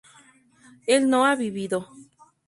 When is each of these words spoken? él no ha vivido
él 0.87 1.11
no 1.11 1.27
ha 1.27 1.35
vivido 1.35 1.87